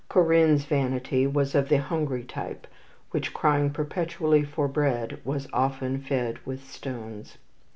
"Corinne's" 0.09 0.65
vanity 0.65 1.27
was 1.27 1.53
of 1.53 1.69
the 1.69 1.77
hungry 1.77 2.23
type, 2.23 2.65
which, 3.11 3.35
crying 3.35 3.69
perpetually 3.69 4.43
for 4.43 4.67
bread, 4.67 5.19
was 5.23 5.47
often 5.53 5.99
fed 6.01 6.39
with 6.43 6.63
stones. 6.63 7.37